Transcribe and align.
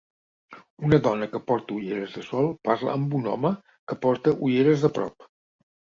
Una 0.87 0.97
dona 1.07 1.27
que 1.33 1.41
porta 1.51 1.75
ulleres 1.75 2.15
de 2.19 2.23
sol 2.29 2.49
parla 2.69 2.95
amb 2.95 3.13
un 3.19 3.27
home 3.35 3.53
que 3.93 3.99
porta 4.07 4.35
ulleres 4.49 4.87
de 4.87 4.93
prop. 4.97 5.29